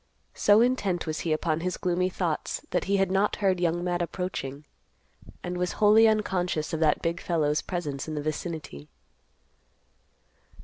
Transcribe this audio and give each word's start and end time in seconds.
So 0.33 0.61
intent 0.61 1.05
was 1.05 1.19
he 1.19 1.31
upon 1.31 1.59
his 1.59 1.77
gloomy 1.77 2.09
thoughts 2.09 2.65
that 2.71 2.85
he 2.85 2.97
had 2.97 3.11
not 3.11 3.35
heard 3.35 3.59
Young 3.59 3.83
Matt 3.83 4.01
approaching, 4.01 4.65
and 5.43 5.59
was 5.59 5.73
wholly 5.73 6.07
unconscious 6.07 6.73
of 6.73 6.79
that 6.79 7.03
big 7.03 7.21
fellow's 7.21 7.61
presence 7.61 8.07
in 8.07 8.15
the 8.15 8.21
vicinity. 8.23 8.89